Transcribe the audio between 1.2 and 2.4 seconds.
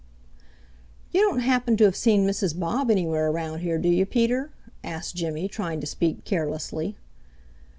don't happen to have seen